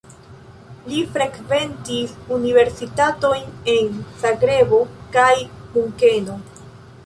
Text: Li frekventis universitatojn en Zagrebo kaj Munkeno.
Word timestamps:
Li 0.91 1.01
frekventis 1.17 2.15
universitatojn 2.37 3.45
en 3.77 3.95
Zagrebo 4.25 4.83
kaj 5.19 5.31
Munkeno. 5.75 6.39